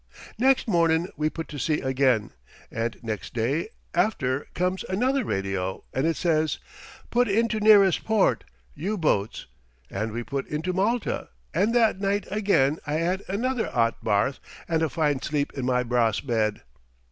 "Next 0.39 0.67
mornin' 0.67 1.09
we 1.15 1.29
put 1.29 1.47
to 1.49 1.59
sea 1.59 1.79
again, 1.81 2.31
and 2.71 2.97
next 3.03 3.35
day 3.35 3.69
after 3.93 4.47
comes 4.55 4.83
another 4.89 5.23
radio, 5.23 5.83
and 5.93 6.07
it 6.07 6.15
says: 6.15 6.57
'PUT 7.11 7.27
INTO 7.29 7.59
NEAREST 7.59 8.03
PORT. 8.03 8.43
U 8.73 8.97
BOATS.' 8.97 9.45
And 9.91 10.11
we 10.11 10.23
put 10.23 10.47
into 10.47 10.73
Malta, 10.73 11.29
and 11.53 11.75
that 11.75 11.99
night 12.01 12.25
again 12.31 12.79
I 12.87 12.99
'ad 12.99 13.21
another 13.27 13.67
'ot 13.75 14.03
barth 14.03 14.39
and 14.67 14.81
a 14.81 14.89
fine 14.89 15.21
sleep 15.21 15.53
in 15.53 15.65
my 15.67 15.83
brahss 15.83 16.19
bed. 16.19 16.63